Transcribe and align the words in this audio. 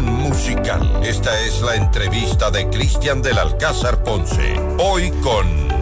musical. 0.00 1.00
Esta 1.02 1.40
es 1.40 1.60
la 1.60 1.74
entrevista 1.74 2.50
de 2.50 2.68
Cristian 2.68 3.22
del 3.22 3.38
Alcázar 3.38 4.02
Ponce. 4.04 4.58
Hoy 4.78 5.10
con... 5.22 5.77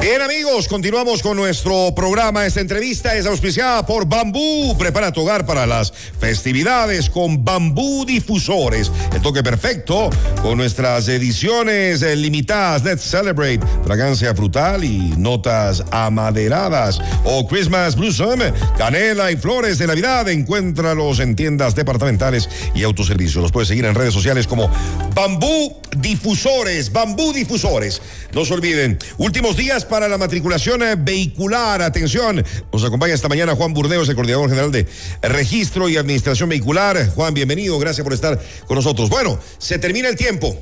Bien 0.00 0.22
amigos, 0.22 0.68
continuamos 0.68 1.22
con 1.22 1.36
nuestro 1.36 1.92
programa. 1.92 2.46
Esta 2.46 2.60
entrevista 2.60 3.16
es 3.16 3.26
auspiciada 3.26 3.84
por 3.84 4.06
Bambú. 4.06 4.76
Prepara 4.78 5.10
tu 5.10 5.22
hogar 5.22 5.44
para 5.44 5.66
las 5.66 5.92
festividades 5.92 7.10
con 7.10 7.44
Bambú 7.44 8.04
Difusores. 8.06 8.92
El 9.12 9.20
toque 9.20 9.42
perfecto 9.42 10.08
con 10.40 10.56
nuestras 10.56 11.08
ediciones 11.08 12.02
eh, 12.02 12.14
limitadas. 12.14 12.84
Let's 12.84 13.02
Celebrate. 13.02 13.58
Fragancia 13.84 14.32
frutal 14.36 14.84
y 14.84 15.14
notas 15.16 15.82
amaderadas. 15.90 17.00
O 17.24 17.48
Christmas 17.48 17.96
Blossom. 17.96 18.38
Canela 18.78 19.32
y 19.32 19.36
flores 19.36 19.78
de 19.78 19.88
Navidad. 19.88 20.28
Encuéntralos 20.28 21.18
en 21.18 21.34
tiendas 21.34 21.74
departamentales 21.74 22.48
y 22.72 22.84
autoservicios. 22.84 23.42
Los 23.42 23.50
puedes 23.50 23.68
seguir 23.68 23.84
en 23.84 23.96
redes 23.96 24.14
sociales 24.14 24.46
como 24.46 24.70
Bambú 25.12 25.76
Difusores. 25.96 26.92
Bambú 26.92 27.32
Difusores. 27.32 28.00
No 28.32 28.44
se 28.44 28.54
olviden. 28.54 28.96
Últimos 29.16 29.56
días 29.56 29.87
para 29.88 30.08
la 30.08 30.18
matriculación 30.18 30.82
eh, 30.82 30.96
vehicular. 30.98 31.82
Atención, 31.82 32.44
nos 32.72 32.84
acompaña 32.84 33.14
esta 33.14 33.28
mañana 33.28 33.56
Juan 33.56 33.74
Burdeos, 33.74 34.08
el 34.08 34.14
coordinador 34.14 34.48
general 34.48 34.70
de 34.70 34.86
Registro 35.22 35.88
y 35.88 35.96
Administración 35.96 36.48
Vehicular. 36.48 37.10
Juan, 37.14 37.34
bienvenido, 37.34 37.78
gracias 37.78 38.04
por 38.04 38.12
estar 38.12 38.40
con 38.66 38.76
nosotros. 38.76 39.08
Bueno, 39.08 39.38
se 39.58 39.78
termina 39.78 40.08
el 40.08 40.16
tiempo. 40.16 40.56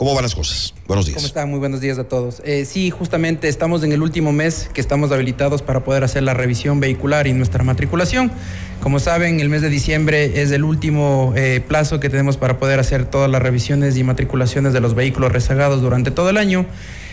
¿Cómo 0.00 0.14
van 0.14 0.22
las 0.22 0.34
cosas? 0.34 0.72
Buenos 0.86 1.04
días. 1.04 1.16
¿Cómo 1.16 1.26
están? 1.26 1.50
Muy 1.50 1.58
buenos 1.58 1.82
días 1.82 1.98
a 1.98 2.04
todos. 2.04 2.40
Eh, 2.46 2.64
sí, 2.64 2.88
justamente 2.88 3.48
estamos 3.48 3.82
en 3.82 3.92
el 3.92 4.00
último 4.00 4.32
mes 4.32 4.70
que 4.72 4.80
estamos 4.80 5.12
habilitados 5.12 5.60
para 5.60 5.84
poder 5.84 6.04
hacer 6.04 6.22
la 6.22 6.32
revisión 6.32 6.80
vehicular 6.80 7.26
y 7.26 7.34
nuestra 7.34 7.64
matriculación. 7.64 8.32
Como 8.82 8.98
saben, 8.98 9.40
el 9.40 9.50
mes 9.50 9.60
de 9.60 9.68
diciembre 9.68 10.40
es 10.40 10.52
el 10.52 10.64
último 10.64 11.34
eh, 11.36 11.60
plazo 11.68 12.00
que 12.00 12.08
tenemos 12.08 12.38
para 12.38 12.58
poder 12.58 12.80
hacer 12.80 13.04
todas 13.04 13.30
las 13.30 13.42
revisiones 13.42 13.98
y 13.98 14.02
matriculaciones 14.02 14.72
de 14.72 14.80
los 14.80 14.94
vehículos 14.94 15.32
rezagados 15.32 15.82
durante 15.82 16.10
todo 16.10 16.30
el 16.30 16.38
año. 16.38 16.64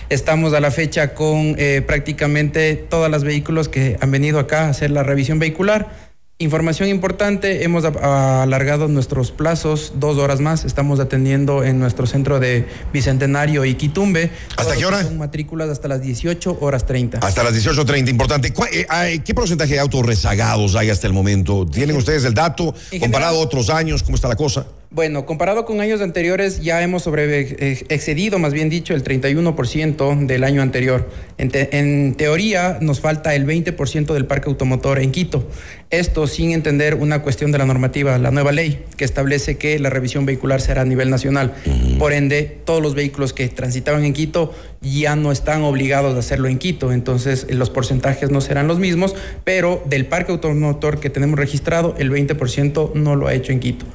Estamos 0.10 0.54
a 0.54 0.62
la 0.62 0.72
fecha 0.72 1.14
con 1.14 1.56
eh, 1.58 1.84
prácticamente 1.86 2.76
todos 2.76 3.12
los 3.12 3.26
vehículos 3.26 3.68
que 3.68 3.98
han 4.00 4.12
venido 4.12 4.40
acá 4.40 4.68
a 4.68 4.70
hacer 4.70 4.92
la 4.92 5.04
revisión 5.04 5.40
vehicular. 5.40 6.07
Información 6.40 6.90
importante, 6.90 7.64
hemos 7.64 7.84
alargado 7.84 8.88
nuestros 8.88 9.32
plazos 9.32 9.94
dos 9.96 10.20
horas 10.20 10.40
más. 10.40 10.66
Estamos 10.66 11.00
atendiendo 11.00 11.64
en 11.64 11.80
nuestro 11.80 12.06
centro 12.06 12.40
de 12.40 12.68
Bicentenario 12.94 13.66
y 13.66 13.74
Quitumbe. 13.74 14.30
¿Hasta 14.56 14.76
qué 14.76 14.86
hora? 14.86 15.02
Son 15.02 15.18
matrículas 15.18 15.68
hasta 15.70 15.88
las 15.88 16.00
18 16.00 16.60
horas 16.62 16.86
30. 16.86 17.18
Hasta 17.26 17.44
las 17.44 17.56
18.30, 17.56 18.10
importante. 18.10 18.54
Eh, 18.72 19.20
¿Qué 19.26 19.34
porcentaje 19.34 19.74
de 19.74 19.80
autos 19.80 20.06
rezagados 20.06 20.76
hay 20.76 20.92
hasta 20.92 21.08
el 21.08 21.14
momento? 21.14 21.66
¿Tienen 21.66 21.98
ustedes 21.98 22.24
el 22.24 22.36
dato 22.36 22.76
comparado 23.00 23.40
a 23.40 23.42
otros 23.42 23.72
años? 23.72 24.04
¿Cómo 24.04 24.14
está 24.14 24.28
la 24.28 24.36
cosa? 24.36 24.68
Bueno, 24.90 25.26
comparado 25.26 25.66
con 25.66 25.82
años 25.82 26.00
anteriores, 26.00 26.62
ya 26.62 26.82
hemos 26.82 27.04
sobre, 27.04 27.42
eh, 27.42 27.86
excedido, 27.90 28.40
más 28.40 28.54
bien 28.54 28.70
dicho, 28.70 28.94
el 28.94 29.04
31% 29.04 30.26
del 30.26 30.46
año 30.46 30.62
anterior. 30.62 31.10
En, 31.38 32.16
teoría, 32.16 32.78
nos 32.80 33.02
falta 33.02 33.36
el 33.36 33.46
20% 33.46 34.14
del 34.14 34.26
parque 34.26 34.48
automotor 34.48 35.00
en 35.00 35.12
Quito. 35.12 35.46
Esto 35.90 36.26
sin 36.26 36.52
entender 36.52 36.96
una 36.96 37.22
cuestión 37.22 37.52
de 37.52 37.58
la 37.58 37.66
normativa, 37.66 38.18
la 38.18 38.32
nueva 38.32 38.54
ley, 38.54 38.86
que 38.96 39.04
establece 39.04 39.58
que 39.58 39.78
la 39.78 39.90
revisión 39.90 40.26
vehicular 40.26 40.62
será 40.62 40.84
a 40.84 40.86
nivel 40.86 41.10
nacional. 41.10 41.54
Por 42.00 42.14
ende, 42.14 42.44
todos 42.64 42.82
los 42.82 42.96
vehículos 42.96 43.34
que 43.34 43.50
transitaban 43.50 44.06
en 44.06 44.14
Quito 44.14 44.54
ya 44.82 45.18
no 45.18 45.34
están 45.34 45.64
obligados 45.64 46.16
a 46.16 46.20
hacerlo 46.20 46.48
en 46.48 46.60
Quito. 46.60 46.94
Entonces, 46.94 47.46
los 47.50 47.70
porcentajes 47.70 48.32
no 48.32 48.40
serán 48.40 48.70
los 48.70 48.80
mismos, 48.80 49.16
pero 49.44 49.84
del 49.86 50.06
parque 50.06 50.32
automotor 50.32 51.02
que 51.02 51.10
tenemos 51.10 51.38
registrado, 51.38 51.94
el 51.98 52.10
20% 52.10 52.94
no 52.94 53.16
lo 53.18 53.28
ha 53.28 53.34
hecho 53.34 53.52
en 53.52 53.60
Quito. 53.60 53.86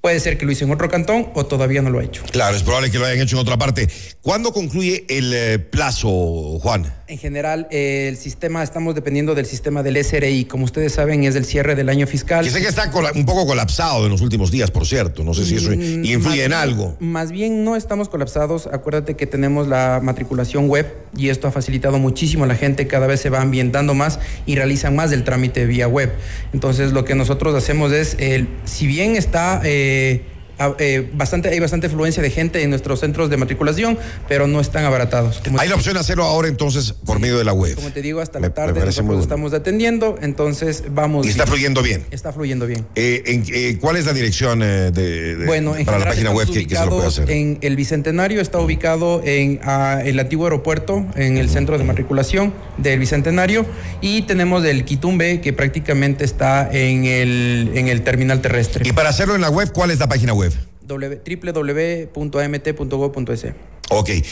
Puede 0.00 0.20
ser 0.20 0.38
que 0.38 0.46
lo 0.46 0.52
hizo 0.52 0.64
en 0.64 0.70
otro 0.70 0.88
cantón 0.88 1.30
o 1.34 1.46
todavía 1.46 1.82
no 1.82 1.90
lo 1.90 1.98
ha 1.98 2.04
hecho. 2.04 2.22
Claro, 2.30 2.56
es 2.56 2.62
probable 2.62 2.90
que 2.90 2.98
lo 2.98 3.06
hayan 3.06 3.20
hecho 3.20 3.36
en 3.36 3.42
otra 3.42 3.56
parte. 3.56 3.88
¿Cuándo 4.20 4.52
concluye 4.52 5.04
el 5.08 5.32
eh, 5.34 5.58
plazo, 5.58 6.58
Juan? 6.60 6.97
En 7.08 7.16
general, 7.16 7.66
eh, 7.70 8.06
el 8.10 8.18
sistema, 8.18 8.62
estamos 8.62 8.94
dependiendo 8.94 9.34
del 9.34 9.46
sistema 9.46 9.82
del 9.82 9.96
SRI. 9.96 10.44
Como 10.44 10.66
ustedes 10.66 10.92
saben, 10.92 11.24
es 11.24 11.36
el 11.36 11.46
cierre 11.46 11.74
del 11.74 11.88
año 11.88 12.06
fiscal. 12.06 12.44
Que 12.44 12.50
sé 12.50 12.60
que 12.60 12.68
está 12.68 12.90
un 13.14 13.24
poco 13.24 13.46
colapsado 13.46 14.04
en 14.04 14.10
los 14.10 14.20
últimos 14.20 14.50
días, 14.50 14.70
por 14.70 14.86
cierto. 14.86 15.24
No 15.24 15.32
sé 15.32 15.46
si 15.46 15.56
eso 15.56 15.70
mm, 15.70 16.04
influye 16.04 16.44
en 16.44 16.52
algo. 16.52 16.96
Más 17.00 17.32
bien 17.32 17.64
no 17.64 17.76
estamos 17.76 18.10
colapsados. 18.10 18.66
Acuérdate 18.66 19.16
que 19.16 19.26
tenemos 19.26 19.68
la 19.68 20.00
matriculación 20.02 20.68
web 20.68 20.94
y 21.16 21.30
esto 21.30 21.48
ha 21.48 21.50
facilitado 21.50 21.98
muchísimo 21.98 22.44
a 22.44 22.46
la 22.46 22.56
gente. 22.56 22.86
Cada 22.86 23.06
vez 23.06 23.20
se 23.20 23.30
va 23.30 23.40
ambientando 23.40 23.94
más 23.94 24.20
y 24.44 24.56
realizan 24.56 24.94
más 24.94 25.08
del 25.10 25.24
trámite 25.24 25.64
vía 25.64 25.88
web. 25.88 26.12
Entonces, 26.52 26.92
lo 26.92 27.06
que 27.06 27.14
nosotros 27.14 27.54
hacemos 27.54 27.90
es, 27.90 28.16
el, 28.18 28.48
si 28.66 28.86
bien 28.86 29.16
está... 29.16 29.62
Eh, 29.64 30.24
eh, 30.58 30.74
eh, 30.78 31.10
bastante, 31.14 31.48
hay 31.48 31.60
bastante 31.60 31.88
fluencia 31.88 32.22
de 32.22 32.30
gente 32.30 32.62
en 32.62 32.70
nuestros 32.70 33.00
centros 33.00 33.30
de 33.30 33.36
matriculación, 33.36 33.98
pero 34.28 34.46
no 34.46 34.60
están 34.60 34.84
abaratados. 34.84 35.40
hay 35.58 35.68
la 35.68 35.74
opción 35.74 35.94
de 35.94 36.00
hacerlo 36.00 36.24
ahora 36.24 36.48
entonces 36.48 36.92
por 36.92 37.20
medio 37.20 37.38
de 37.38 37.44
la 37.44 37.52
web. 37.52 37.74
Como 37.76 37.90
te 37.90 38.02
digo, 38.02 38.20
hasta 38.20 38.40
la 38.40 38.50
tarde 38.50 38.84
nosotros 38.84 39.20
estamos 39.20 39.52
atendiendo, 39.52 40.16
entonces 40.20 40.84
vamos. 40.90 41.26
Y 41.26 41.30
está 41.30 41.46
fluyendo 41.46 41.82
bien. 41.82 42.04
Está 42.10 42.32
fluyendo 42.32 42.66
bien. 42.66 42.86
Eh, 42.94 43.78
¿Cuál 43.80 43.96
es 43.96 44.06
la 44.06 44.12
dirección 44.12 44.60
de, 44.60 45.42
bueno, 45.46 45.74
para 45.84 45.98
la 45.98 46.06
página 46.06 46.30
web 46.30 46.50
que, 46.50 46.68
se 46.68 46.84
lo 46.84 46.90
puede 46.90 47.06
hacer? 47.06 47.30
En 47.30 47.58
el 47.60 47.76
Bicentenario 47.76 48.40
está 48.40 48.58
ubicado 48.58 49.22
en 49.24 49.60
el 50.04 50.18
antiguo 50.18 50.46
aeropuerto, 50.46 51.06
en 51.16 51.36
el 51.36 51.50
centro 51.50 51.78
de 51.78 51.84
matriculación 51.84 52.52
del 52.78 52.98
Bicentenario, 52.98 53.64
y 54.00 54.22
tenemos 54.22 54.64
el 54.64 54.84
Quitumbe, 54.84 55.40
que 55.40 55.52
prácticamente 55.52 56.24
está 56.24 56.68
en 56.72 57.04
el, 57.04 57.70
en 57.74 57.88
el 57.88 58.02
terminal 58.02 58.40
terrestre. 58.40 58.88
Y 58.88 58.92
para 58.92 59.10
hacerlo 59.10 59.34
en 59.34 59.40
la 59.40 59.50
web, 59.50 59.70
¿cuál 59.72 59.90
es 59.90 59.98
la 59.98 60.08
página 60.08 60.32
web? 60.32 60.47
www.amt.gov.es. 60.88 62.16
Ok, 63.90 64.10
eh, 64.10 64.24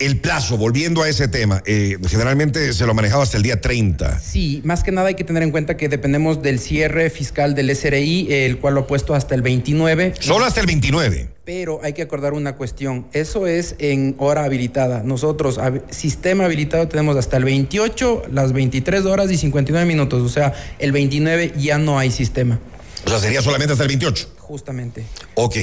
el 0.00 0.20
plazo, 0.20 0.56
volviendo 0.56 1.02
a 1.02 1.08
ese 1.08 1.28
tema, 1.28 1.62
eh, 1.66 1.98
generalmente 2.08 2.72
se 2.72 2.86
lo 2.86 2.94
manejaba 2.94 3.22
hasta 3.22 3.36
el 3.36 3.42
día 3.42 3.60
30. 3.60 4.18
Sí, 4.18 4.62
más 4.64 4.82
que 4.82 4.90
nada 4.90 5.08
hay 5.08 5.16
que 5.16 5.24
tener 5.24 5.42
en 5.42 5.50
cuenta 5.50 5.76
que 5.76 5.90
dependemos 5.90 6.42
del 6.42 6.58
cierre 6.58 7.10
fiscal 7.10 7.54
del 7.54 7.68
SRI, 7.76 8.28
el 8.30 8.58
cual 8.58 8.74
lo 8.74 8.80
ha 8.80 8.86
puesto 8.86 9.14
hasta 9.14 9.34
el 9.34 9.42
29. 9.42 10.14
Solo 10.18 10.46
hasta 10.46 10.60
el 10.60 10.66
29. 10.66 11.28
Pero 11.44 11.80
hay 11.82 11.92
que 11.92 12.00
acordar 12.00 12.32
una 12.32 12.56
cuestión, 12.56 13.06
eso 13.12 13.46
es 13.46 13.74
en 13.78 14.14
hora 14.18 14.44
habilitada. 14.44 15.02
Nosotros, 15.02 15.60
sistema 15.90 16.46
habilitado, 16.46 16.88
tenemos 16.88 17.16
hasta 17.16 17.36
el 17.36 17.44
28, 17.44 18.22
las 18.32 18.54
23 18.54 19.04
horas 19.04 19.30
y 19.30 19.36
59 19.36 19.86
minutos, 19.86 20.22
o 20.22 20.28
sea, 20.30 20.54
el 20.78 20.92
29 20.92 21.52
ya 21.58 21.76
no 21.76 21.98
hay 21.98 22.10
sistema. 22.10 22.60
O 23.04 23.10
sea, 23.10 23.18
sería 23.18 23.42
solamente 23.42 23.72
hasta 23.72 23.84
el 23.84 23.88
28. 23.88 24.28
Justamente. 24.38 25.04
Ok, 25.34 25.56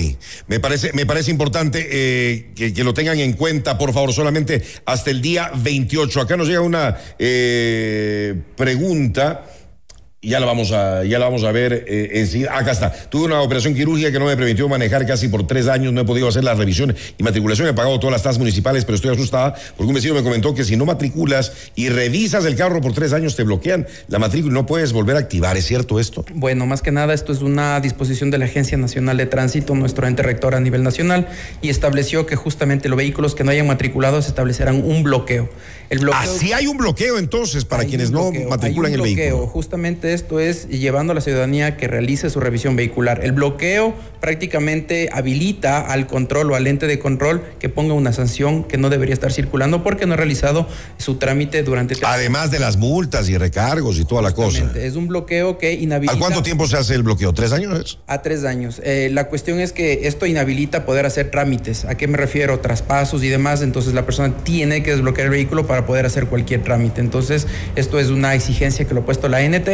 me 0.48 0.60
parece, 0.60 0.94
me 0.94 1.06
parece 1.06 1.30
importante 1.30 1.88
eh, 1.92 2.48
que, 2.56 2.84
lo 2.84 2.94
tengan 2.94 3.20
en 3.20 3.34
cuenta, 3.34 3.78
por 3.78 3.94
favor, 3.94 4.14
solamente 4.14 4.64
hasta 4.86 5.12
el 5.12 5.22
día 5.22 5.52
28. 5.56 6.22
Acá 6.22 6.38
nos 6.38 6.48
llega 6.48 6.62
una 6.62 6.98
eh, 7.20 8.36
pregunta 8.56 9.46
ya 10.22 10.40
la 10.42 10.46
vamos 10.46 10.74
a, 10.74 11.06
ya 11.06 11.18
la 11.18 11.26
vamos 11.26 11.44
a 11.46 11.52
ver. 11.52 11.86
Eh, 11.88 12.48
acá 12.52 12.72
está. 12.72 12.92
Tuve 12.92 13.26
una 13.26 13.42
operación 13.42 13.74
quirúrgica 13.74 14.12
que 14.12 14.20
no 14.20 14.26
me 14.26 14.36
permitió 14.36 14.68
manejar 14.68 15.06
casi 15.06 15.30
por 15.30 15.48
tres 15.48 15.68
años. 15.68 15.94
No 15.94 16.02
he 16.02 16.06
podido 16.06 16.28
hacer 16.28 16.44
la 16.44 16.54
revisión 16.56 16.94
y 17.18 17.24
matriculación. 17.24 17.70
He 17.70 17.74
pagado 17.74 18.00
todas 18.00 18.12
las 18.12 18.24
tasas 18.24 18.38
municipales, 18.38 18.84
pero 18.84 18.96
estoy 18.98 19.14
asustada 19.14 19.56
porque 19.78 19.88
un 19.88 19.94
vecino 19.94 20.14
me 20.14 20.24
comentó 20.24 20.54
que 20.54 20.66
si 20.66 20.76
no 20.76 20.86
matriculas 20.86 21.54
y 21.76 21.88
revisas 21.88 22.44
el 22.46 22.56
carro 22.56 22.82
por 22.82 22.94
tres 22.94 23.14
años, 23.14 23.36
te 23.38 23.44
bloquean 23.44 23.88
la 24.08 24.20
matrícula 24.20 24.52
y 24.52 24.54
no 24.56 24.66
puedes 24.66 24.92
volver 24.92 25.16
a 25.16 25.20
activar. 25.20 25.56
¿Es 25.56 25.66
cierto 25.66 26.00
esto? 26.00 26.26
Bueno, 26.34 26.66
más 26.66 26.82
que 26.82 26.92
nada, 26.92 27.14
esto 27.14 27.32
es 27.32 27.42
una 27.42 27.80
disposición 27.80 28.30
de 28.30 28.40
la 28.40 28.46
Agencia 28.46 28.78
Nacional 28.78 29.16
de 29.16 29.26
Tránsito, 29.26 29.74
nuestro 29.74 30.06
ente 30.06 30.24
rector 30.24 30.54
a 30.54 30.60
nivel 30.60 30.84
nacional, 30.84 31.30
y 31.62 31.70
estableció 31.70 32.26
que 32.26 32.36
justamente 32.36 32.90
los 32.90 32.98
vehículos 32.98 33.36
que 33.36 33.46
no 33.46 33.52
hayan 33.52 33.68
matriculado 33.68 34.22
se 34.22 34.30
establecerán 34.30 34.84
un 34.84 35.04
bloqueo. 35.04 35.50
El 35.90 36.00
bloqueo. 36.00 36.20
Así 36.20 36.54
hay 36.54 36.68
un 36.68 36.78
bloqueo 36.78 37.18
entonces 37.18 37.66
para 37.66 37.86
quienes 37.86 38.12
no 38.12 38.32
matriculan 38.50 38.94
el 38.94 39.02
vehículo. 39.02 39.48
Justamente 39.48 40.09
esto 40.14 40.40
es 40.40 40.68
llevando 40.68 41.12
a 41.12 41.16
la 41.16 41.22
ciudadanía 41.22 41.78
que 41.78 41.88
realice 41.88 42.30
su 42.30 42.40
revisión 42.40 42.76
vehicular. 42.76 43.24
El 43.24 43.32
bloqueo 43.32 43.94
prácticamente 44.20 45.10
habilita 45.12 45.80
al 45.80 46.08
control 46.08 46.52
o 46.52 46.56
al 46.56 46.68
ente 46.68 46.88
de 46.88 47.00
control 47.00 47.44
que 47.60 47.70
ponga 47.70 47.94
una 47.94 48.14
sanción 48.14 48.64
que 48.64 48.78
no 48.78 48.90
debería 48.90 49.14
estar 49.14 49.32
circulando 49.32 49.84
porque 49.84 50.06
no 50.06 50.14
ha 50.14 50.18
realizado 50.18 50.68
su 50.98 51.16
trámite 51.16 51.64
durante... 51.64 51.96
Además 52.04 52.52
de 52.52 52.60
las 52.60 52.78
multas 52.78 53.30
y 53.30 53.38
recargos 53.38 53.98
y 54.00 54.06
toda 54.06 54.22
la 54.22 54.34
cosa. 54.34 54.72
Es 54.76 54.96
un 54.96 55.08
bloqueo 55.08 55.58
que 55.58 55.74
inhabilita... 55.74 56.16
¿A 56.16 56.20
cuánto 56.20 56.44
tiempo 56.44 56.68
se 56.68 56.78
hace 56.78 56.96
el 56.96 57.04
bloqueo? 57.04 57.34
¿Tres 57.34 57.52
años? 57.52 58.00
A 58.08 58.22
tres 58.22 58.44
años. 58.44 58.82
Eh, 58.84 59.10
la 59.12 59.28
cuestión 59.28 59.60
es 59.60 59.72
que 59.72 60.08
esto 60.08 60.26
inhabilita 60.26 60.86
poder 60.86 61.06
hacer 61.06 61.32
trámites. 61.32 61.86
¿A 61.86 61.96
qué 61.96 62.08
me 62.08 62.18
refiero? 62.18 62.60
Traspasos 62.60 63.24
y 63.24 63.30
demás. 63.30 63.62
Entonces 63.62 63.94
la 63.94 64.06
persona 64.06 64.36
tiene 64.44 64.84
que 64.84 64.92
desbloquear 64.92 65.26
el 65.26 65.32
vehículo 65.32 65.68
para 65.68 65.86
poder 65.86 66.06
hacer 66.06 66.28
cualquier 66.28 66.64
trámite. 66.64 67.02
Entonces 67.02 67.48
esto 67.76 68.00
es 68.00 68.10
una 68.10 68.36
exigencia 68.36 68.86
que 68.86 68.94
lo 68.94 69.02
ha 69.02 69.06
puesto 69.06 69.30
la 69.30 69.42
NT 69.42 69.70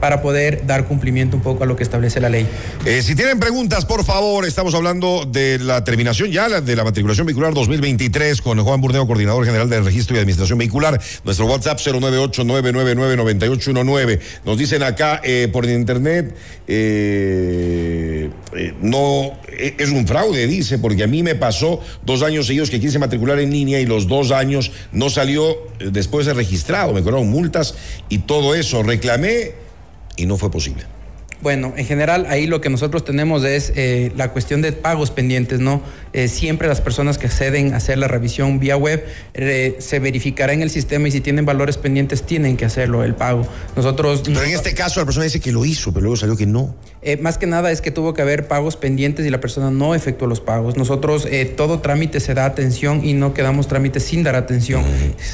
para 0.00 0.22
poder 0.22 0.64
dar 0.66 0.86
cumplimiento 0.86 1.36
un 1.36 1.42
poco 1.42 1.64
a 1.64 1.66
lo 1.66 1.74
que 1.76 1.82
establece 1.82 2.20
la 2.20 2.28
ley. 2.28 2.46
Eh, 2.84 3.02
si 3.02 3.16
tienen 3.16 3.40
preguntas, 3.40 3.84
por 3.84 4.04
favor, 4.04 4.46
estamos 4.46 4.74
hablando 4.74 5.26
de 5.26 5.58
la 5.58 5.82
terminación 5.84 6.30
ya 6.30 6.60
de 6.60 6.76
la 6.76 6.84
matriculación 6.84 7.26
vehicular 7.26 7.52
2023 7.52 8.40
con 8.40 8.62
Juan 8.62 8.80
Burdeo, 8.80 9.04
coordinador 9.06 9.44
general 9.44 9.68
de 9.68 9.80
registro 9.80 10.14
y 10.16 10.20
administración 10.20 10.58
vehicular. 10.58 11.00
Nuestro 11.24 11.46
WhatsApp 11.46 11.78
098-999-9819. 11.78 14.20
Nos 14.44 14.58
dicen 14.58 14.82
acá 14.82 15.20
eh, 15.24 15.48
por 15.52 15.68
internet, 15.68 16.34
eh, 16.66 18.30
no 18.80 19.32
es 19.58 19.90
un 19.90 20.06
fraude, 20.06 20.46
dice, 20.46 20.78
porque 20.78 21.04
a 21.04 21.06
mí 21.06 21.22
me 21.22 21.34
pasó 21.34 21.80
dos 22.04 22.22
años 22.22 22.46
seguidos 22.46 22.70
que 22.70 22.80
quise 22.80 22.98
matricular 22.98 23.38
en 23.40 23.50
línea 23.50 23.78
y 23.80 23.86
los 23.86 24.08
dos 24.08 24.30
años 24.30 24.72
no 24.92 25.10
salió 25.10 25.58
después 25.78 26.24
de 26.26 26.34
registrado, 26.34 26.94
me 26.94 27.02
cobraron 27.02 27.28
multas 27.28 27.74
y 28.08 28.18
todo 28.18 28.54
eso. 28.54 28.82
Reclamé 28.82 29.67
y 30.18 30.26
no 30.26 30.36
fue 30.36 30.50
posible. 30.50 30.84
Bueno, 31.40 31.72
en 31.76 31.86
general 31.86 32.26
ahí 32.28 32.48
lo 32.48 32.60
que 32.60 32.68
nosotros 32.68 33.04
tenemos 33.04 33.44
es 33.44 33.72
eh, 33.76 34.10
la 34.16 34.32
cuestión 34.32 34.60
de 34.60 34.72
pagos 34.72 35.12
pendientes, 35.12 35.60
¿no? 35.60 35.82
Eh, 36.12 36.26
siempre 36.26 36.66
las 36.66 36.80
personas 36.80 37.16
que 37.16 37.28
acceden 37.28 37.74
a 37.74 37.76
hacer 37.76 37.96
la 37.98 38.08
revisión 38.08 38.58
vía 38.58 38.76
web 38.76 39.04
eh, 39.34 39.76
se 39.78 40.00
verificará 40.00 40.52
en 40.52 40.62
el 40.62 40.70
sistema 40.70 41.06
y 41.06 41.12
si 41.12 41.20
tienen 41.20 41.46
valores 41.46 41.76
pendientes 41.76 42.24
tienen 42.24 42.56
que 42.56 42.64
hacerlo, 42.64 43.04
el 43.04 43.14
pago. 43.14 43.46
Nosotros... 43.76 44.22
Pero 44.24 44.42
en 44.42 44.50
este 44.50 44.74
caso 44.74 44.98
la 44.98 45.06
persona 45.06 45.24
dice 45.24 45.38
que 45.38 45.52
lo 45.52 45.64
hizo, 45.64 45.92
pero 45.92 46.02
luego 46.02 46.16
salió 46.16 46.36
que 46.36 46.46
no. 46.46 46.74
más 47.20 47.38
que 47.38 47.46
nada 47.46 47.70
es 47.70 47.82
que 47.82 47.92
tuvo 47.92 48.14
que 48.14 48.22
haber 48.22 48.48
pagos 48.48 48.76
pendientes 48.76 49.24
y 49.24 49.30
la 49.30 49.40
persona 49.40 49.70
no 49.70 49.94
efectuó 49.94 50.26
los 50.26 50.40
pagos. 50.40 50.76
Nosotros 50.76 51.28
todo 51.56 51.78
trámite 51.78 52.18
se 52.18 52.34
da 52.34 52.46
atención 52.46 53.04
y 53.04 53.12
no 53.12 53.32
quedamos 53.32 53.68
trámites 53.68 54.02
sin 54.02 54.24
dar 54.24 54.34
atención. 54.34 54.82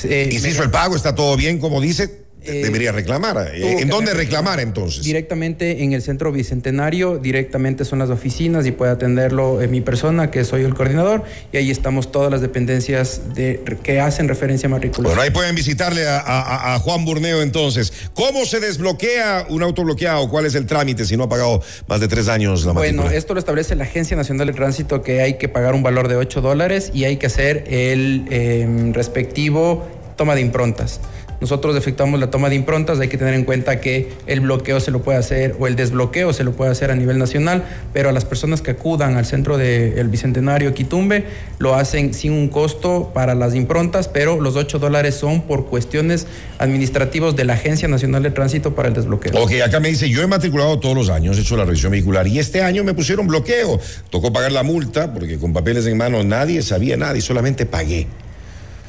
¿Y 0.05 0.39
si 0.39 0.49
hizo 0.49 0.63
el 0.63 0.71
pago? 0.71 0.97
¿Está 0.97 1.15
todo 1.15 1.35
bien 1.39 1.59
como 1.61 1.81
dice? 1.81 2.24
Eh, 2.46 2.62
debería 2.62 2.93
reclamar. 2.93 3.52
Eh, 3.55 3.81
¿En 3.81 3.88
dónde 3.88 4.12
reclamar 4.12 4.61
entonces? 4.61 5.02
Directamente 5.02 5.82
en 5.82 5.93
el 5.93 6.02
centro 6.02 6.31
bicentenario, 6.32 7.19
directamente 7.19 7.85
son 7.85 7.99
las 7.99 8.11
oficinas 8.11 8.67
y 8.67 8.73
puede 8.73 8.93
atenderlo 8.93 9.62
eh, 9.62 9.69
mi 9.69 9.81
persona, 9.81 10.31
que 10.31 10.44
soy 10.44 10.62
el 10.62 10.75
coordinador, 10.75 11.25
y 11.52 11.56
ahí 11.56 11.70
estamos 11.70 12.12
todas 12.12 12.31
las 12.31 12.41
dependencias 12.41 13.35
de, 13.35 13.62
que 13.82 14.00
hacen 14.00 14.29
referencia 14.29 14.67
a 14.67 14.70
matrícula. 14.70 15.08
Bueno, 15.08 15.23
ahí 15.23 15.31
pueden 15.31 15.55
visitarle 15.55 16.05
a, 16.06 16.79
Juan 16.82 17.05
Burneo 17.05 17.41
entonces. 17.41 17.93
¿Cómo 18.14 18.44
se 18.44 18.61
desbloquea 18.61 19.46
un 19.49 19.62
auto 19.62 19.85
bloqueado? 19.85 20.29
¿Cuál 20.29 20.46
es 20.46 20.55
el 20.55 20.67
trámite 20.67 21.05
si 21.05 21.17
no 21.17 21.25
ha 21.25 21.29
pagado 21.29 21.62
más 21.88 22.00
de 22.00 22.08
tres 22.08 22.29
años 22.29 22.64
la 22.64 22.73
matrícula? 22.73 23.02
Bueno, 23.02 23.17
esto 23.17 23.35
lo 23.35 23.38
establece 23.41 23.75
la 23.75 23.85
Agencia 23.85 24.17
Nacional 24.17 24.46
de 24.49 24.52
Tránsito 24.52 25.02
que 25.02 25.23
hay 25.23 25.35
que 25.38 25.49
pagar 25.49 25.75
un 25.75 25.82
valor 25.82 26.08
de 26.08 26.17
8 26.17 26.41
dólares 26.41 26.91
y 26.93 27.05
hay 27.05 27.17
que 27.17 27.26
hacer 27.26 27.64
el 27.69 28.26
em, 28.31 28.93
respectivo 28.93 29.87
toma 30.17 30.35
de 30.35 30.41
improntas 30.41 31.00
nosotros 31.44 31.76
efectuamos 31.76 32.19
la 32.20 32.31
toma 32.31 32.49
de 32.49 32.55
improntas, 32.55 32.99
hay 33.00 33.08
que 33.08 33.19
tener 33.19 33.35
en 33.35 33.44
cuenta 33.44 33.79
que 33.79 34.08
el 34.26 34.41
bloqueo 34.41 34.81
se 34.81 34.91
lo 34.91 35.02
puede 35.02 35.19
hacer 35.19 35.55
o 35.58 35.67
el 35.67 35.76
desbloqueo 35.76 36.32
se 36.32 36.43
lo 36.43 36.52
puede 36.52 36.70
hacer 36.70 36.91
a 36.91 36.94
nivel 36.94 37.19
nacional, 37.19 37.64
pero 37.93 38.08
a 38.08 38.12
las 38.12 38.25
personas 38.25 38.62
que 38.62 38.70
acudan 38.70 39.19
al 39.19 39.26
centro 39.26 39.58
del 39.58 40.08
Bicentenario 40.08 40.73
Quitumbe 40.73 41.26
lo 41.58 41.75
hacen 41.75 42.14
sin 42.14 42.32
un 42.32 42.49
costo 42.49 43.11
para 43.12 43.35
las 43.35 43.55
improntas, 43.55 44.08
pero 44.08 44.41
los 44.41 44.56
8 44.56 44.79
dólares 44.79 45.17
son 45.17 45.43
por 45.43 45.67
cuestiones 45.67 46.26
administrativas 46.56 47.37
de 47.37 47.44
la 47.44 47.52
Agencia 47.52 47.88
Nacional 47.88 48.23
de 48.23 48.31
Tránsito 48.31 48.75
para 48.75 48.88
el 48.88 48.94
desbloqueo. 48.94 49.32
Ok, 49.35 49.52
acá 49.62 49.81
me 49.81 49.91
dice, 49.91 50.08
yo 50.08 50.23
he 50.23 50.26
matriculado 50.26 50.81
todos 50.81 50.96
los 50.96 51.11
años, 51.11 51.37
he 51.37 51.43
hecho 51.43 51.58
la 51.58 51.67
revisión 51.67 51.93
vehicular 51.93 52.26
y 52.26 52.38
este 52.38 52.62
año 52.62 52.85
me 52.85 52.94
pusieron 52.94 53.26
bloqueo. 53.26 53.79
Tocó 54.08 54.32
pagar 54.32 54.52
la 54.52 54.62
multa 54.62 55.12
porque 55.12 55.37
con 55.37 55.52
papeles 55.52 55.85
en 55.85 55.99
mano 55.99 56.25
nadie 56.25 56.62
sabía 56.62 56.96
nada 56.96 57.19
y 57.19 57.20
solamente 57.20 57.67
pagué. 57.67 58.06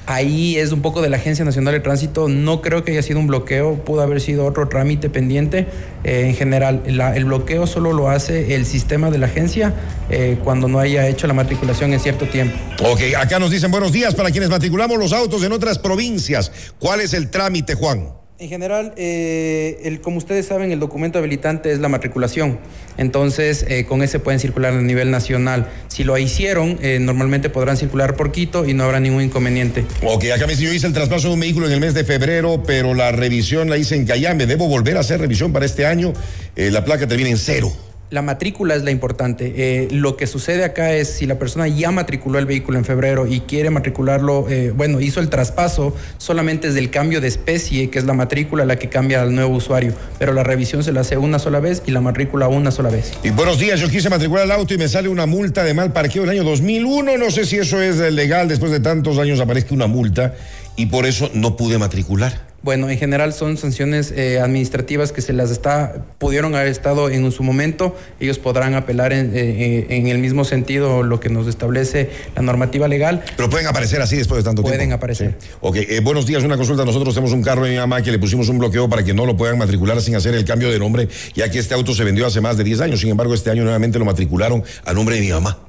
Ahí 0.08 0.58
es 0.58 0.72
un 0.72 0.82
poco 0.82 1.02
de 1.02 1.10
la 1.10 1.18
Agencia 1.18 1.44
Nacional 1.46 1.74
de 1.74 1.80
Tránsito. 1.80 2.28
No 2.28 2.62
creo 2.62 2.84
que 2.84 2.92
haya 2.92 3.02
sido 3.02 3.20
un 3.20 3.28
bloqueo, 3.28 3.76
pudo 3.84 4.02
haber 4.02 4.22
sido 4.22 4.46
otro 4.46 4.68
trámite 4.68 5.10
pendiente. 5.10 5.68
Eh, 6.04 6.28
en 6.28 6.36
general, 6.36 6.84
el 6.86 7.26
bloqueo 7.26 7.66
solo 7.66 7.92
lo 7.92 8.10
hace 8.10 8.56
el 8.56 8.66
sistema 8.66 9.10
de 9.10 9.18
la 9.18 9.26
agencia 9.26 9.74
eh, 10.10 10.38
cuando 10.44 10.68
no 10.68 10.80
haya 10.80 11.08
hecho 11.08 11.26
la 11.26 11.34
matriculación 11.34 11.94
en 11.94 12.00
cierto 12.00 12.28
tiempo. 12.28 12.56
Ok, 12.82 13.02
acá 13.18 13.40
nos 13.40 13.50
dicen 13.50 13.72
buenos 13.72 13.92
días 13.92 14.14
para 14.14 14.30
quienes 14.30 14.50
matriculamos 14.50 14.98
los 14.98 15.14
autos 15.14 15.44
en 15.44 15.52
otras 15.52 15.80
provincias. 15.80 16.52
¿Cuál 16.78 17.02
es 17.02 17.14
el 17.14 17.30
trámite, 17.32 17.74
Juan? 17.74 18.25
En 18.38 18.50
general, 18.50 18.94
eh, 18.98 19.98
como 20.02 20.18
ustedes 20.18 20.46
saben, 20.46 20.74
el 20.74 20.80
documento 20.82 21.18
habilitante 21.18 21.72
es 21.72 21.80
la 21.80 21.88
matriculación. 21.88 22.60
Entonces, 22.98 23.66
eh, 23.70 23.86
con 23.86 24.04
ese 24.04 24.20
pueden 24.20 24.42
circular 24.42 24.74
a 24.74 24.82
nivel 24.82 25.10
nacional. 25.10 25.70
Si 25.88 26.04
lo 26.04 26.18
hicieron, 26.18 26.78
eh, 26.82 27.00
normalmente 27.00 27.50
podrán 27.50 27.78
circular 27.78 28.18
por 28.18 28.34
Quito 28.34 28.66
y 28.66 28.74
no 28.74 28.84
habrá 28.84 29.00
ningún 29.00 29.22
inconveniente. 29.22 29.86
Ok, 30.04 30.26
acá 30.36 30.48
me 30.48 30.56
dice, 30.58 30.76
hice 30.76 30.86
el 30.86 30.92
traspaso 30.92 31.30
de 31.30 31.36
un 31.36 31.40
vehículo 31.40 31.68
en 31.68 31.72
el 31.72 31.80
mes 31.80 31.94
de 31.94 32.04
febrero, 32.04 32.62
pero 32.68 32.94
la 32.94 33.14
revisión 33.14 33.70
la 33.70 33.78
hice 33.78 33.96
en 33.96 34.06
Cayambe. 34.06 34.46
¿Debo 34.46 34.68
volver 34.68 34.98
a 34.98 35.00
hacer 35.00 35.22
revisión 35.22 35.54
para 35.54 35.66
este 35.66 35.86
año? 35.86 36.12
la 36.58 36.86
placa 36.86 37.06
termina 37.06 37.30
en 37.30 37.38
cero 37.38 37.72
la 38.12 38.22
matrícula 38.22 38.76
es 38.76 38.84
la 38.84 38.92
importante. 38.92 39.54
Eh, 39.58 39.88
lo 39.92 40.16
que 40.16 40.28
sucede 40.28 40.64
acá 40.64 40.94
es 40.94 41.10
si 41.10 41.26
la 41.26 41.40
persona 41.40 41.68
ya 41.68 41.92
matriculó 41.92 42.38
el 42.38 42.46
vehículo 42.46 42.78
en 42.78 42.86
febrero 42.86 43.26
y 43.28 43.42
quiere 43.42 43.70
matricularlo, 43.70 44.48
eh, 44.50 44.72
bueno, 44.76 45.02
hizo 45.02 45.20
el 45.20 45.30
traspaso, 45.30 45.96
solamente 46.18 46.68
es 46.68 46.76
del 46.76 46.92
cambio 46.92 47.20
de 47.20 47.28
especie, 47.28 47.90
que 47.90 47.98
es 47.98 48.06
la 48.06 48.14
matrícula 48.14 48.66
la 48.66 48.78
que 48.78 48.90
cambia 48.90 49.22
al 49.22 49.34
nuevo 49.34 49.56
usuario, 49.56 49.94
pero 50.20 50.34
la 50.34 50.44
revisión 50.44 50.84
se 50.84 50.92
la 50.92 51.02
hace 51.02 51.18
una 51.18 51.40
sola 51.40 51.60
vez 51.60 51.82
y 51.86 51.92
la 51.92 52.02
matrícula 52.02 52.48
una 52.48 52.72
sola 52.72 52.90
vez. 52.90 53.12
Y 53.24 53.32
buenos 53.32 53.60
días, 53.60 53.80
yo 53.80 53.90
quise 53.90 54.10
matricular 54.10 54.46
el 54.46 54.52
auto 54.52 54.74
y 54.74 54.78
me 54.78 54.88
sale 54.88 55.10
una 55.10 55.26
multa 55.26 55.64
de 55.64 55.74
mal 55.74 55.92
parqueo 55.92 56.24
del 56.24 56.32
año 56.32 56.44
2001, 56.44 57.18
no 57.18 57.32
sé 57.32 57.46
si 57.46 57.58
eso 57.58 57.82
es 57.82 57.98
legal, 58.14 58.48
después 58.48 58.72
de 58.72 58.80
tantos 58.80 59.18
años 59.18 59.40
aparezca 59.40 59.74
una 59.74 59.88
multa 59.88 60.36
y 60.76 60.88
por 60.88 61.06
eso 61.06 61.30
no 61.34 61.56
pude 61.56 61.78
matricular. 61.78 62.56
Bueno, 62.66 62.90
en 62.90 62.98
general 62.98 63.32
son 63.32 63.58
sanciones 63.58 64.12
eh, 64.12 64.40
administrativas 64.40 65.12
que 65.12 65.22
se 65.22 65.34
las 65.34 65.52
está, 65.52 66.04
pudieron 66.18 66.56
haber 66.56 66.70
estado 66.70 67.12
en 67.12 67.32
su 67.32 67.44
momento, 67.44 67.96
ellos 68.20 68.40
podrán 68.40 68.74
apelar 68.74 69.14
en, 69.14 69.34
eh, 69.36 69.86
en, 69.90 70.08
el 70.08 70.18
mismo 70.18 70.46
sentido 70.46 71.04
lo 71.04 71.20
que 71.20 71.30
nos 71.30 71.46
establece 71.46 72.10
la 72.36 72.42
normativa 72.42 72.88
legal. 72.88 73.24
Pero 73.38 73.52
pueden 73.52 73.68
aparecer 73.68 74.02
así 74.02 74.18
después 74.18 74.44
de 74.44 74.50
tanto 74.50 74.64
tiempo. 74.64 74.76
Pueden 74.78 74.94
aparecer. 74.94 75.38
Ok, 75.62 75.76
eh, 75.76 76.00
buenos 76.04 76.26
días, 76.26 76.44
una 76.44 76.58
consulta. 76.58 76.86
Nosotros 76.86 77.14
tenemos 77.14 77.34
un 77.34 77.44
carro 77.44 77.66
de 77.66 77.70
mi 77.70 77.78
mamá 77.78 78.02
que 78.02 78.12
le 78.12 78.18
pusimos 78.18 78.50
un 78.50 78.58
bloqueo 78.58 78.90
para 78.90 79.04
que 79.04 79.14
no 79.14 79.28
lo 79.28 79.38
puedan 79.38 79.60
matricular 79.60 80.02
sin 80.02 80.16
hacer 80.16 80.34
el 80.34 80.44
cambio 80.44 80.72
de 80.72 80.80
nombre, 80.80 81.08
ya 81.36 81.52
que 81.52 81.60
este 81.60 81.76
auto 81.76 81.94
se 81.94 82.04
vendió 82.04 82.26
hace 82.26 82.42
más 82.42 82.58
de 82.58 82.64
10 82.64 82.82
años. 82.82 83.00
Sin 83.00 83.12
embargo, 83.12 83.36
este 83.36 83.52
año 83.52 83.62
nuevamente 83.62 84.00
lo 84.00 84.06
matricularon 84.06 84.64
a 84.86 84.92
nombre 84.92 85.18
de 85.18 85.22
mi 85.22 85.30
mamá. 85.30 85.60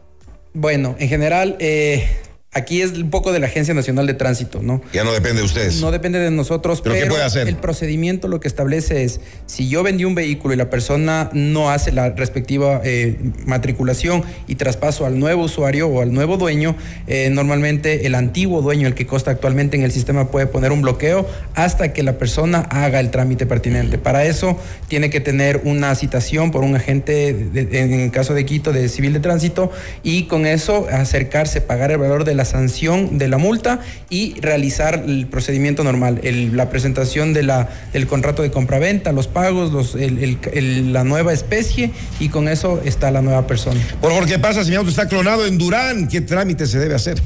Bueno, 0.54 0.96
en 0.98 1.10
general, 1.10 1.58
Aquí 2.56 2.80
es 2.80 2.92
un 2.92 3.10
poco 3.10 3.34
de 3.34 3.38
la 3.38 3.48
Agencia 3.48 3.74
Nacional 3.74 4.06
de 4.06 4.14
Tránsito, 4.14 4.62
¿no? 4.62 4.80
Ya 4.94 5.04
no 5.04 5.12
depende 5.12 5.40
de 5.40 5.44
ustedes. 5.44 5.78
No 5.82 5.90
depende 5.90 6.18
de 6.18 6.30
nosotros, 6.30 6.80
pero, 6.80 6.94
¿qué 6.94 7.04
puede 7.04 7.22
hacer? 7.22 7.48
el 7.48 7.56
procedimiento 7.56 8.28
lo 8.28 8.40
que 8.40 8.48
establece 8.48 9.04
es, 9.04 9.20
si 9.44 9.68
yo 9.68 9.82
vendí 9.82 10.06
un 10.06 10.14
vehículo 10.14 10.54
y 10.54 10.56
la 10.56 10.70
persona 10.70 11.28
no 11.34 11.68
hace 11.70 11.92
la 11.92 12.08
respectiva 12.08 12.80
eh, 12.82 13.18
matriculación 13.44 14.24
y 14.48 14.54
traspaso 14.54 15.04
al 15.04 15.18
nuevo 15.18 15.44
usuario 15.44 15.88
o 15.88 16.00
al 16.00 16.14
nuevo 16.14 16.38
dueño, 16.38 16.76
eh, 17.06 17.28
normalmente 17.30 18.06
el 18.06 18.14
antiguo 18.14 18.62
dueño, 18.62 18.88
el 18.88 18.94
que 18.94 19.06
consta 19.06 19.32
actualmente 19.32 19.76
en 19.76 19.82
el 19.82 19.92
sistema, 19.92 20.30
puede 20.30 20.46
poner 20.46 20.72
un 20.72 20.80
bloqueo 20.80 21.28
hasta 21.54 21.92
que 21.92 22.02
la 22.02 22.16
persona 22.16 22.60
haga 22.70 23.00
el 23.00 23.10
trámite 23.10 23.44
pertinente. 23.44 23.98
Para 23.98 24.24
eso 24.24 24.58
tiene 24.88 25.10
que 25.10 25.20
tener 25.20 25.60
una 25.64 25.94
citación 25.94 26.52
por 26.52 26.64
un 26.64 26.74
agente, 26.74 27.28
en 27.54 28.08
caso 28.08 28.32
de 28.32 28.46
Quito, 28.46 28.72
de 28.72 28.88
civil 28.88 29.12
de 29.12 29.20
tránsito, 29.20 29.70
y 30.02 30.22
con 30.22 30.46
eso 30.46 30.86
acercarse, 30.90 31.60
pagar 31.60 31.90
el 31.90 31.98
valor 31.98 32.24
de 32.24 32.34
la 32.34 32.45
sanción 32.46 33.18
de 33.18 33.28
la 33.28 33.36
multa 33.36 33.80
y 34.08 34.40
realizar 34.40 35.04
el 35.06 35.26
procedimiento 35.26 35.84
normal, 35.84 36.20
la 36.22 36.70
presentación 36.70 37.34
del 37.34 38.06
contrato 38.08 38.42
de 38.42 38.50
compraventa, 38.50 39.12
los 39.12 39.28
pagos, 39.28 39.72
los, 39.72 39.94
la 39.94 41.04
nueva 41.04 41.32
especie 41.32 41.90
y 42.20 42.30
con 42.30 42.48
eso 42.48 42.80
está 42.84 43.10
la 43.10 43.20
nueva 43.20 43.46
persona. 43.46 43.80
Por 44.00 44.10
favor, 44.10 44.26
¿qué 44.26 44.38
pasa 44.38 44.64
si 44.64 44.70
mi 44.70 44.76
auto 44.76 44.90
está 44.90 45.06
clonado 45.08 45.46
en 45.46 45.58
Durán? 45.58 46.08
¿Qué 46.08 46.20
trámite 46.22 46.66
se 46.66 46.78
debe 46.78 46.94
hacer? 46.94 47.20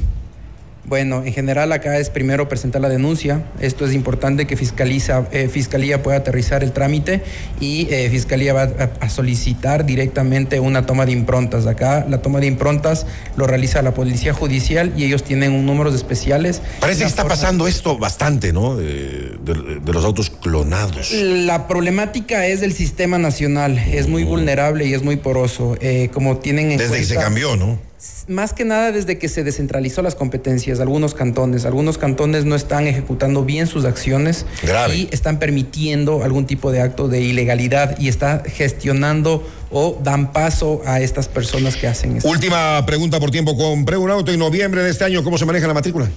Bueno, 0.91 1.23
en 1.23 1.31
general 1.31 1.71
acá 1.71 1.99
es 1.99 2.09
primero 2.09 2.49
presentar 2.49 2.81
la 2.81 2.89
denuncia. 2.89 3.45
Esto 3.61 3.85
es 3.85 3.93
importante 3.93 4.45
que 4.45 4.57
fiscaliza, 4.57 5.25
eh, 5.31 5.47
Fiscalía 5.47 6.03
pueda 6.03 6.17
aterrizar 6.17 6.65
el 6.65 6.73
trámite 6.73 7.23
y 7.61 7.87
eh, 7.89 8.09
Fiscalía 8.09 8.51
va 8.51 8.63
a, 8.99 9.09
solicitar 9.09 9.85
directamente 9.85 10.59
una 10.59 10.85
toma 10.85 11.05
de 11.05 11.13
improntas. 11.13 11.65
Acá 11.65 12.05
la 12.09 12.21
toma 12.21 12.41
de 12.41 12.47
improntas 12.47 13.05
lo 13.37 13.47
realiza 13.47 13.81
la 13.81 13.93
Policía 13.93 14.33
Judicial 14.33 14.91
y 14.97 15.05
ellos 15.05 15.23
tienen 15.23 15.53
un 15.53 15.65
números 15.65 15.95
especiales. 15.95 16.61
Parece 16.81 17.03
que 17.03 17.07
está 17.07 17.25
pasando 17.25 17.69
esto 17.69 17.97
bastante, 17.97 18.51
¿no? 18.51 18.75
De, 18.75 19.39
los 19.85 20.03
autos 20.03 20.29
clonados. 20.29 21.13
La 21.13 21.69
problemática 21.69 22.47
es 22.47 22.59
del 22.59 22.73
sistema 22.73 23.17
nacional. 23.17 23.77
Es 23.77 24.09
muy 24.09 24.25
vulnerable 24.25 24.87
y 24.87 24.93
es 24.93 25.03
muy 25.03 25.15
poroso. 25.15 25.77
Eh, 25.79 26.09
como 26.13 26.39
tienen 26.39 26.77
Desde 26.77 26.97
que 26.97 27.05
se 27.05 27.15
cambió, 27.15 27.55
¿no? 27.55 27.90
Más 28.27 28.53
que 28.53 28.65
nada 28.65 28.91
desde 28.91 29.17
que 29.17 29.29
se 29.29 29.43
descentralizó 29.43 30.01
las 30.01 30.15
competencias, 30.15 30.79
algunos 30.79 31.13
cantones, 31.13 31.65
algunos 31.65 31.97
cantones 31.97 32.45
no 32.45 32.55
están 32.55 32.87
ejecutando 32.87 33.43
bien 33.43 33.67
sus 33.67 33.85
acciones 33.85 34.45
y 34.93 35.07
están 35.11 35.37
permitiendo 35.37 36.23
algún 36.23 36.45
tipo 36.45 36.71
de 36.71 36.81
acto 36.81 37.07
de 37.07 37.21
ilegalidad 37.21 37.97
y 37.99 38.07
está 38.07 38.43
gestionando 38.45 39.47
o 39.69 39.99
dan 40.03 40.33
paso 40.33 40.81
a 40.85 40.99
estas 40.99 41.27
personas 41.27 41.75
que 41.75 41.87
hacen 41.87 42.17
esto. 42.17 42.29
Última 42.29 42.83
pregunta 42.85 43.19
por 43.19 43.29
tiempo. 43.29 43.55
Compré 43.55 43.97
un 43.97 44.09
auto 44.09 44.31
en 44.31 44.39
noviembre 44.39 44.81
de 44.81 44.89
este 44.89 45.03
año. 45.03 45.23
¿Cómo 45.23 45.37
se 45.37 45.45
maneja 45.45 45.67
la 45.67 45.73
matrícula? 45.73 46.09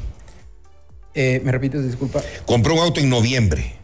Eh, 1.14 1.40
¿Me 1.44 1.52
repites, 1.52 1.84
disculpa? 1.84 2.22
Compré 2.46 2.72
un 2.72 2.80
auto 2.80 3.00
en 3.00 3.10
noviembre 3.10 3.74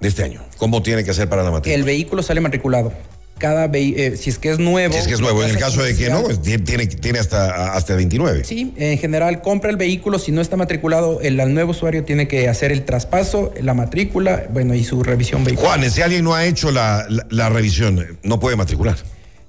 de 0.00 0.08
este 0.08 0.22
año. 0.22 0.44
¿Cómo 0.58 0.82
tiene 0.82 1.04
que 1.04 1.10
hacer 1.10 1.28
para 1.28 1.42
la 1.42 1.50
matrícula? 1.50 1.74
El 1.74 1.84
vehículo 1.84 2.22
sale 2.22 2.40
matriculado 2.40 2.92
cada 3.38 3.70
eh, 3.72 4.16
si 4.16 4.30
es 4.30 4.38
que 4.38 4.50
es 4.50 4.58
nuevo. 4.58 4.94
Si 4.94 5.00
es 5.00 5.06
que 5.06 5.14
es 5.14 5.20
nuevo, 5.20 5.42
en 5.44 5.50
el 5.50 5.58
caso 5.58 5.82
de 5.82 5.94
que 5.94 6.08
no, 6.08 6.22
pues, 6.22 6.40
tiene, 6.40 6.86
tiene 6.86 7.18
hasta, 7.18 7.74
hasta 7.74 7.94
29. 7.94 8.44
Sí, 8.44 8.72
en 8.76 8.98
general 8.98 9.42
compra 9.42 9.70
el 9.70 9.76
vehículo, 9.76 10.18
si 10.18 10.32
no 10.32 10.40
está 10.40 10.56
matriculado, 10.56 11.20
el, 11.20 11.36
nuevo 11.52 11.72
usuario 11.72 12.04
tiene 12.04 12.28
que 12.28 12.48
hacer 12.48 12.72
el 12.72 12.84
traspaso, 12.84 13.52
la 13.60 13.74
matrícula, 13.74 14.46
bueno, 14.50 14.74
y 14.74 14.84
su 14.84 15.02
revisión 15.02 15.44
vehicular. 15.44 15.78
Juan, 15.78 15.90
si 15.90 16.02
alguien 16.02 16.24
no 16.24 16.34
ha 16.34 16.46
hecho 16.46 16.70
la, 16.70 17.06
la 17.30 17.48
revisión, 17.48 18.18
no 18.22 18.40
puede 18.40 18.56
matricular. 18.56 18.96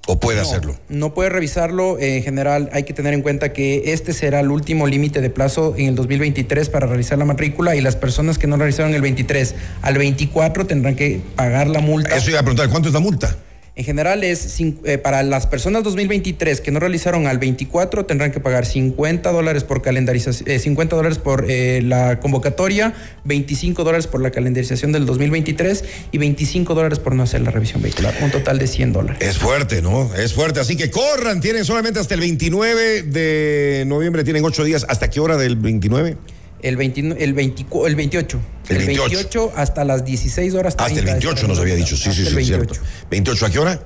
¿O 0.09 0.17
puede 0.21 0.39
hacerlo? 0.39 0.77
No 0.87 1.13
puede 1.13 1.29
revisarlo. 1.29 1.99
En 1.99 2.23
general, 2.23 2.69
hay 2.71 2.83
que 2.83 2.93
tener 2.93 3.13
en 3.13 3.21
cuenta 3.21 3.51
que 3.51 3.91
este 3.91 4.13
será 4.13 4.39
el 4.39 4.51
último 4.51 4.87
límite 4.87 5.19
de 5.19 5.29
plazo 5.29 5.75
en 5.77 5.87
el 5.87 5.95
2023 5.95 6.69
para 6.69 6.87
realizar 6.87 7.17
la 7.17 7.25
matrícula 7.25 7.75
y 7.75 7.81
las 7.81 7.97
personas 7.97 8.37
que 8.37 8.47
no 8.47 8.55
realizaron 8.55 8.95
el 8.95 9.01
23 9.01 9.55
al 9.81 9.97
24 9.97 10.65
tendrán 10.65 10.95
que 10.95 11.19
pagar 11.35 11.67
la 11.67 11.81
multa. 11.81 12.15
Eso 12.15 12.29
iba 12.29 12.39
a 12.39 12.43
preguntar, 12.43 12.69
¿cuánto 12.69 12.87
es 12.87 12.93
la 12.93 13.01
multa? 13.01 13.35
En 13.77 13.83
general 13.83 14.23
es 14.23 14.59
eh, 14.59 14.97
para 14.97 15.21
las 15.21 15.45
personas 15.45 15.83
2023 15.83 16.61
que 16.61 16.71
no 16.71 16.79
realizaron 16.79 17.27
al 17.27 17.37
24 17.37 18.07
tendrán 18.07 18.31
que 18.31 18.39
pagar 18.39 18.65
50 18.65 19.31
dólares 19.31 19.63
por 19.63 19.83
calendarización, 19.83 20.59
50 20.59 20.95
eh, 20.95 20.97
dólares 20.97 21.19
por 21.19 21.45
eh, 21.47 21.83
la 21.83 22.19
convocatoria, 22.19 22.95
25 23.25 23.83
dólares 23.83 24.07
por 24.07 24.19
la 24.19 24.31
calendarización 24.31 24.91
del 24.91 25.05
2023 25.05 25.83
y 26.11 26.17
25 26.17 26.73
dólares 26.73 26.97
por 26.97 27.13
no 27.13 27.21
hacer 27.21 27.41
la 27.41 27.51
revisión 27.51 27.83
vehicular. 27.83 28.15
Un 28.19 28.31
total 28.31 28.57
de 28.57 28.65
100 28.65 28.93
dólares. 28.93 29.21
Es 29.21 29.37
fuerte, 29.37 29.83
¿no? 29.83 30.11
Es 30.15 30.33
fuerte. 30.33 30.59
Así 30.59 30.75
que 30.75 30.89
corran, 30.89 31.39
tienen 31.39 31.63
solamente 31.63 31.99
hasta 31.99 32.15
el 32.15 32.21
29 32.21 33.03
de 33.03 33.83
noviembre, 33.85 34.23
tienen 34.23 34.43
8 34.43 34.63
días. 34.63 34.87
¿Hasta 34.89 35.11
qué 35.11 35.19
hora 35.19 35.37
del 35.37 35.55
29? 35.55 36.17
El, 36.61 36.79
el, 36.81 37.15
el 37.19 37.33
28. 37.33 38.39
El 38.69 38.85
28. 38.85 39.53
hasta 39.55 39.85
las 39.85 40.03
16 40.03 40.53
horas 40.53 40.75
30. 40.75 40.85
Hasta 40.85 40.99
el 40.99 41.05
28 41.05 41.47
nos 41.47 41.59
había 41.59 41.75
dicho, 41.75 41.95
sí, 41.95 42.11
sí, 42.11 42.25
sí, 42.25 42.43
cierto. 42.43 42.75
¿28 43.09 43.43
a 43.43 43.49
qué 43.49 43.59
hora? 43.59 43.81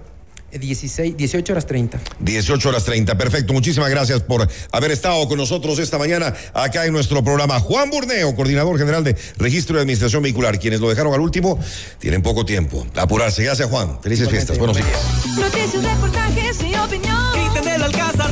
16, 0.59 1.15
18 1.15 1.53
horas 1.53 1.65
30. 1.65 1.99
18 2.19 2.69
horas 2.69 2.83
30, 2.83 3.17
perfecto. 3.17 3.53
Muchísimas 3.53 3.89
gracias 3.89 4.21
por 4.21 4.47
haber 4.71 4.91
estado 4.91 5.27
con 5.27 5.37
nosotros 5.37 5.79
esta 5.79 5.97
mañana 5.97 6.33
acá 6.53 6.85
en 6.85 6.93
nuestro 6.93 7.23
programa. 7.23 7.59
Juan 7.59 7.89
Burneo, 7.89 8.35
coordinador 8.35 8.77
general 8.77 9.03
de 9.03 9.15
Registro 9.37 9.75
de 9.75 9.83
Administración 9.83 10.23
Vehicular. 10.23 10.59
Quienes 10.59 10.81
lo 10.81 10.89
dejaron 10.89 11.13
al 11.13 11.21
último 11.21 11.59
tienen 11.99 12.21
poco 12.21 12.45
tiempo. 12.45 12.85
Apurarse. 12.95 13.43
Gracias, 13.43 13.69
Juan. 13.69 13.99
Felices 14.01 14.29
fiestas. 14.29 14.57
Buenos 14.57 14.77
días. 14.77 14.89
Noticias, 15.37 15.83
reportajes 15.83 16.61
y 16.61 16.75
opinión. 16.75 17.31
Cristian 17.33 17.63
del 17.63 17.83
Alcázar 17.83 18.31